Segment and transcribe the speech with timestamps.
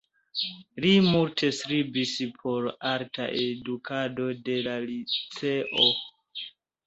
[0.83, 5.85] Li multe strebis por alta edukado de la liceo.